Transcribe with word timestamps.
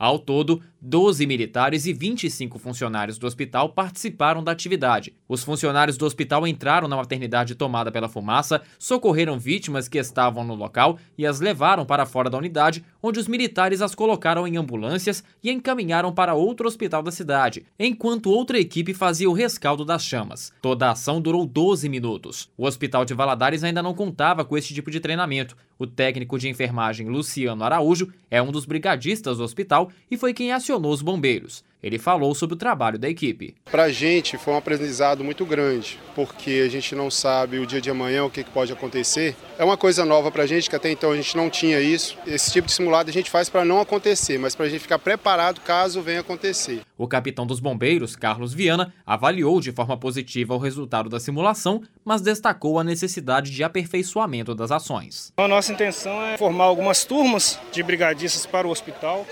Ao 0.00 0.18
todo, 0.18 0.62
12 0.80 1.26
militares 1.26 1.84
e 1.84 1.92
25 1.92 2.58
funcionários 2.58 3.18
do 3.18 3.26
hospital 3.26 3.68
participaram 3.68 4.42
da 4.42 4.50
atividade. 4.50 5.14
Os 5.28 5.44
funcionários 5.44 5.98
do 5.98 6.06
hospital 6.06 6.46
entraram 6.46 6.88
na 6.88 6.96
maternidade 6.96 7.54
tomada 7.54 7.92
pela 7.92 8.08
fumaça, 8.08 8.62
socorreram 8.78 9.38
vítimas 9.38 9.88
que 9.88 9.98
estavam 9.98 10.42
no 10.42 10.54
local 10.54 10.98
e 11.18 11.26
as 11.26 11.38
levaram 11.38 11.84
para 11.84 12.06
fora 12.06 12.30
da 12.30 12.38
unidade, 12.38 12.82
onde 13.02 13.20
os 13.20 13.28
militares 13.28 13.82
as 13.82 13.94
colocaram 13.94 14.48
em 14.48 14.56
ambulâncias 14.56 15.22
e 15.44 15.50
encaminharam 15.50 16.14
para 16.14 16.32
outro 16.32 16.66
hospital 16.66 17.02
da 17.02 17.10
cidade, 17.10 17.66
enquanto 17.78 18.30
outra 18.30 18.58
equipe 18.58 18.94
fazia 18.94 19.28
o 19.28 19.34
rescaldo 19.34 19.84
das 19.84 20.02
chamas. 20.02 20.50
Toda 20.62 20.86
a 20.86 20.92
ação 20.92 21.20
durou 21.20 21.44
12 21.44 21.90
minutos. 21.90 22.48
O 22.56 22.64
hospital 22.64 23.04
de 23.04 23.12
Valadares 23.12 23.62
ainda 23.62 23.82
não 23.82 23.92
contava 23.92 24.46
com 24.46 24.56
esse 24.56 24.72
tipo 24.72 24.90
de 24.90 24.98
treinamento. 24.98 25.54
O 25.78 25.86
técnico 25.86 26.38
de 26.38 26.48
enfermagem 26.48 27.10
Luciano 27.10 27.64
Araújo 27.64 28.10
é 28.30 28.40
um 28.40 28.50
dos 28.50 28.64
brigadistas 28.64 29.36
do 29.36 29.44
hospital 29.44 29.89
e 30.10 30.16
foi 30.16 30.34
quem 30.34 30.52
acionou 30.52 30.92
os 30.92 31.02
bombeiros. 31.02 31.64
Ele 31.82 31.98
falou 31.98 32.34
sobre 32.34 32.54
o 32.54 32.58
trabalho 32.58 32.98
da 32.98 33.08
equipe. 33.08 33.54
Para 33.70 33.84
a 33.84 33.92
gente 33.92 34.36
foi 34.36 34.52
um 34.52 34.56
aprendizado 34.56 35.24
muito 35.24 35.46
grande, 35.46 35.98
porque 36.14 36.62
a 36.66 36.68
gente 36.68 36.94
não 36.94 37.10
sabe 37.10 37.58
o 37.58 37.66
dia 37.66 37.80
de 37.80 37.88
amanhã 37.88 38.24
o 38.24 38.30
que 38.30 38.44
pode 38.44 38.70
acontecer. 38.72 39.34
É 39.58 39.64
uma 39.64 39.78
coisa 39.78 40.04
nova 40.04 40.30
para 40.30 40.42
a 40.42 40.46
gente, 40.46 40.68
que 40.68 40.76
até 40.76 40.90
então 40.90 41.10
a 41.10 41.16
gente 41.16 41.34
não 41.36 41.48
tinha 41.48 41.80
isso. 41.80 42.18
Esse 42.26 42.52
tipo 42.52 42.66
de 42.66 42.74
simulado 42.74 43.08
a 43.08 43.12
gente 43.12 43.30
faz 43.30 43.48
para 43.48 43.64
não 43.64 43.80
acontecer, 43.80 44.38
mas 44.38 44.54
para 44.54 44.66
a 44.66 44.68
gente 44.68 44.82
ficar 44.82 44.98
preparado 44.98 45.60
caso 45.62 46.02
venha 46.02 46.20
acontecer. 46.20 46.82
O 46.98 47.08
capitão 47.08 47.46
dos 47.46 47.60
bombeiros, 47.60 48.14
Carlos 48.14 48.52
Viana, 48.52 48.92
avaliou 49.06 49.58
de 49.58 49.72
forma 49.72 49.96
positiva 49.96 50.54
o 50.54 50.58
resultado 50.58 51.08
da 51.08 51.18
simulação, 51.18 51.82
mas 52.04 52.20
destacou 52.20 52.78
a 52.78 52.84
necessidade 52.84 53.50
de 53.50 53.64
aperfeiçoamento 53.64 54.54
das 54.54 54.70
ações. 54.70 55.32
A 55.38 55.48
nossa 55.48 55.72
intenção 55.72 56.22
é 56.22 56.36
formar 56.36 56.64
algumas 56.64 57.04
turmas 57.04 57.58
de 57.72 57.82
brigadistas 57.82 58.44
para 58.44 58.68
o 58.68 58.70
hospital, 58.70 59.26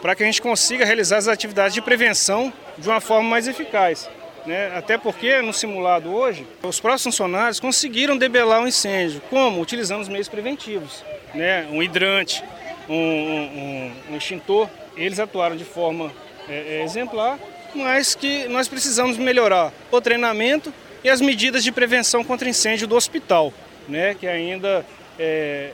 para 0.00 0.14
que 0.14 0.22
a 0.22 0.26
gente 0.26 0.40
consiga 0.40 0.84
realizar 0.84 1.16
as 1.16 1.28
atividades 1.28 1.74
de 1.74 1.82
prevenção 1.82 2.52
de 2.76 2.88
uma 2.88 3.00
forma 3.00 3.28
mais 3.28 3.48
eficaz. 3.48 4.08
Né? 4.46 4.72
Até 4.74 4.96
porque 4.96 5.42
no 5.42 5.52
simulado 5.52 6.10
hoje, 6.14 6.46
os 6.62 6.80
próprios 6.80 7.02
funcionários 7.02 7.60
conseguiram 7.60 8.16
debelar 8.16 8.60
o 8.60 8.64
um 8.64 8.66
incêndio. 8.66 9.20
Como? 9.28 9.60
Utilizando 9.60 10.00
os 10.00 10.08
meios 10.08 10.28
preventivos. 10.28 11.04
Né? 11.34 11.66
Um 11.70 11.82
hidrante, 11.82 12.42
um, 12.88 12.94
um, 12.94 13.92
um 14.10 14.16
extintor. 14.16 14.68
Eles 14.96 15.18
atuaram 15.18 15.56
de 15.56 15.64
forma 15.64 16.10
é, 16.48 16.78
é, 16.78 16.82
exemplar, 16.82 17.38
mas 17.74 18.14
que 18.14 18.48
nós 18.48 18.68
precisamos 18.68 19.16
melhorar 19.16 19.72
o 19.90 20.00
treinamento 20.00 20.72
e 21.04 21.10
as 21.10 21.20
medidas 21.20 21.62
de 21.62 21.70
prevenção 21.70 22.24
contra 22.24 22.48
incêndio 22.48 22.88
do 22.88 22.96
hospital, 22.96 23.52
né? 23.86 24.14
que 24.14 24.26
ainda 24.26 24.84
é, 25.18 25.72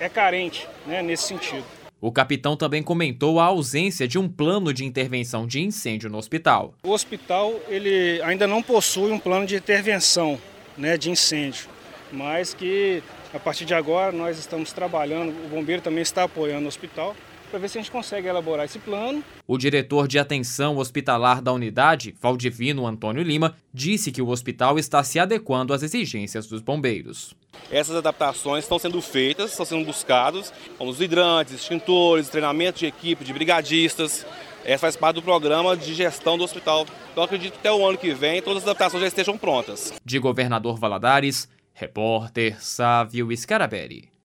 é 0.00 0.08
carente 0.08 0.66
né? 0.86 1.02
nesse 1.02 1.24
sentido. 1.24 1.77
O 2.00 2.12
capitão 2.12 2.56
também 2.56 2.80
comentou 2.80 3.40
a 3.40 3.46
ausência 3.46 4.06
de 4.06 4.18
um 4.18 4.28
plano 4.28 4.72
de 4.72 4.84
intervenção 4.84 5.48
de 5.48 5.60
incêndio 5.60 6.08
no 6.08 6.16
hospital. 6.16 6.72
O 6.84 6.90
hospital 6.90 7.52
ele 7.68 8.22
ainda 8.22 8.46
não 8.46 8.62
possui 8.62 9.10
um 9.10 9.18
plano 9.18 9.44
de 9.44 9.56
intervenção 9.56 10.38
né, 10.76 10.96
de 10.96 11.10
incêndio, 11.10 11.68
mas 12.12 12.54
que 12.54 13.02
a 13.34 13.38
partir 13.40 13.64
de 13.64 13.74
agora 13.74 14.12
nós 14.12 14.38
estamos 14.38 14.72
trabalhando, 14.72 15.30
o 15.44 15.48
bombeiro 15.48 15.82
também 15.82 16.02
está 16.02 16.22
apoiando 16.22 16.66
o 16.66 16.68
hospital 16.68 17.16
para 17.48 17.58
ver 17.58 17.68
se 17.68 17.78
a 17.78 17.80
gente 17.80 17.90
consegue 17.90 18.28
elaborar 18.28 18.64
esse 18.64 18.78
plano. 18.78 19.22
O 19.46 19.58
diretor 19.58 20.06
de 20.06 20.18
atenção 20.18 20.76
hospitalar 20.76 21.40
da 21.42 21.52
unidade, 21.52 22.14
Valdivino 22.20 22.86
Antônio 22.86 23.22
Lima, 23.22 23.56
disse 23.72 24.12
que 24.12 24.22
o 24.22 24.28
hospital 24.28 24.78
está 24.78 25.02
se 25.02 25.18
adequando 25.18 25.72
às 25.72 25.82
exigências 25.82 26.46
dos 26.46 26.60
bombeiros. 26.60 27.34
Essas 27.70 27.96
adaptações 27.96 28.64
estão 28.64 28.78
sendo 28.78 29.00
feitas, 29.00 29.50
estão 29.50 29.66
sendo 29.66 29.84
buscados, 29.84 30.52
como 30.76 30.90
os 30.90 31.00
hidrantes, 31.00 31.54
extintores, 31.54 32.28
treinamento 32.28 32.78
de 32.78 32.86
equipe, 32.86 33.24
de 33.24 33.32
brigadistas. 33.32 34.24
Essa 34.64 34.74
é, 34.74 34.78
faz 34.78 34.96
parte 34.96 35.16
do 35.16 35.22
programa 35.22 35.76
de 35.76 35.94
gestão 35.94 36.36
do 36.36 36.44
hospital. 36.44 36.86
Então 37.12 37.24
acredito 37.24 37.54
que 37.54 37.58
até 37.58 37.72
o 37.72 37.86
ano 37.86 37.96
que 37.96 38.12
vem 38.12 38.42
todas 38.42 38.62
as 38.62 38.68
adaptações 38.68 39.00
já 39.00 39.08
estejam 39.08 39.38
prontas. 39.38 39.92
De 40.04 40.18
Governador 40.18 40.78
Valadares, 40.78 41.48
repórter 41.72 42.62
Sávio 42.62 43.34
Scarabelli. 43.36 44.17